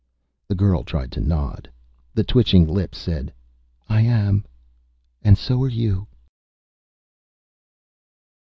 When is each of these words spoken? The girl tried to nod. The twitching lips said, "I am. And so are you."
The 0.47 0.55
girl 0.55 0.81
tried 0.83 1.11
to 1.11 1.19
nod. 1.21 1.69
The 2.15 2.23
twitching 2.23 2.65
lips 2.67 2.97
said, 2.97 3.31
"I 3.87 4.01
am. 4.01 4.45
And 5.21 5.37
so 5.37 5.61
are 5.63 5.69
you." 5.69 6.07